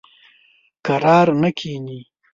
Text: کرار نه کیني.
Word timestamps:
کرار 0.85 1.27
نه 1.41 1.49
کیني. 1.57 1.99